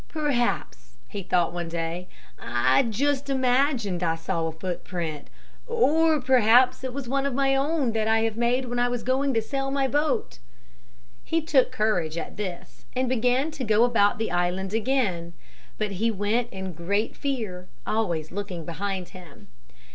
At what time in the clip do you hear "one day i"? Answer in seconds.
1.53-2.81